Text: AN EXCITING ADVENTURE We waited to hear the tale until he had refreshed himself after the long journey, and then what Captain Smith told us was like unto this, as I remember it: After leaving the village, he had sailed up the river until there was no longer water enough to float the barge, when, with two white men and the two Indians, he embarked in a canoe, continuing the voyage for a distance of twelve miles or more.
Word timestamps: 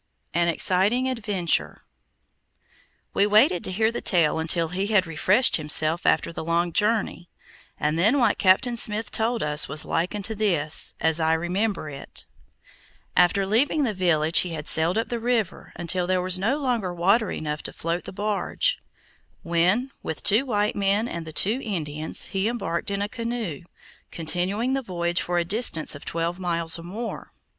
AN 0.33 0.47
EXCITING 0.47 1.07
ADVENTURE 1.07 1.83
We 3.13 3.27
waited 3.27 3.63
to 3.65 3.71
hear 3.71 3.91
the 3.91 4.01
tale 4.01 4.39
until 4.39 4.69
he 4.69 4.87
had 4.87 5.05
refreshed 5.05 5.57
himself 5.57 6.07
after 6.07 6.33
the 6.33 6.43
long 6.43 6.73
journey, 6.73 7.29
and 7.79 7.99
then 7.99 8.17
what 8.17 8.39
Captain 8.39 8.75
Smith 8.75 9.11
told 9.11 9.43
us 9.43 9.67
was 9.67 9.85
like 9.85 10.15
unto 10.15 10.33
this, 10.33 10.95
as 10.99 11.19
I 11.19 11.33
remember 11.33 11.87
it: 11.87 12.25
After 13.15 13.45
leaving 13.45 13.83
the 13.83 13.93
village, 13.93 14.39
he 14.39 14.53
had 14.55 14.67
sailed 14.67 14.97
up 14.97 15.09
the 15.09 15.19
river 15.19 15.71
until 15.75 16.07
there 16.07 16.19
was 16.19 16.39
no 16.39 16.57
longer 16.57 16.91
water 16.91 17.29
enough 17.29 17.61
to 17.61 17.71
float 17.71 18.05
the 18.05 18.11
barge, 18.11 18.79
when, 19.43 19.91
with 20.01 20.23
two 20.23 20.47
white 20.47 20.75
men 20.75 21.07
and 21.07 21.27
the 21.27 21.31
two 21.31 21.61
Indians, 21.63 22.25
he 22.25 22.47
embarked 22.47 22.89
in 22.89 23.03
a 23.03 23.07
canoe, 23.07 23.61
continuing 24.09 24.73
the 24.73 24.81
voyage 24.81 25.21
for 25.21 25.37
a 25.37 25.45
distance 25.45 25.93
of 25.93 26.05
twelve 26.05 26.39
miles 26.39 26.79
or 26.79 26.83
more. 26.83 27.29